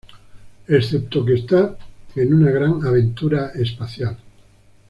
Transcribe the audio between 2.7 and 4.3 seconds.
aventura espacial.